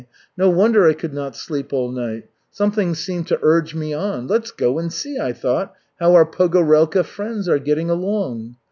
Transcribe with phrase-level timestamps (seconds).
[0.35, 2.27] No wonder I could not sleep all night.
[2.49, 4.25] Something seemed to urge me on.
[4.25, 8.55] 'Let's go and see,' I thought, 'how our Pogorelka friends are getting along.'